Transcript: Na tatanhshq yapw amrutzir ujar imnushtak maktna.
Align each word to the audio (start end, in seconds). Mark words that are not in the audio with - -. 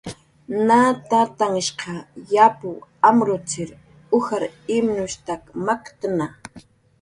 Na 0.67 0.77
tatanhshq 1.09 1.81
yapw 2.35 2.67
amrutzir 3.09 3.69
ujar 4.19 4.43
imnushtak 4.79 5.43
maktna. 5.69 6.27